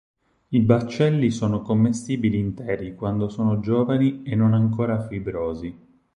[0.49, 5.77] I baccelli sono commestibili interi quando sono giovani e non ancora fibrosi.